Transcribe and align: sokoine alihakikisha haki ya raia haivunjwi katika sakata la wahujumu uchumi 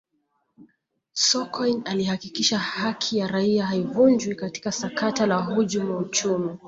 sokoine 1.13 1.81
alihakikisha 1.85 2.59
haki 2.59 3.17
ya 3.17 3.27
raia 3.27 3.65
haivunjwi 3.67 4.35
katika 4.35 4.71
sakata 4.71 5.25
la 5.25 5.37
wahujumu 5.37 5.97
uchumi 5.97 6.55